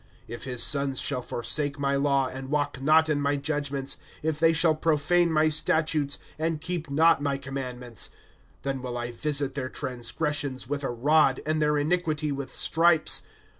[0.01, 4.39] ^* If his sons shall forsake my law, And walk not in my judgments;^^ If
[4.39, 8.09] they shall profane my statutes, And keep not my commandments;
[8.59, 13.21] ^^ Then will I visit their transgressions with a rod, And their iniquity with stripes.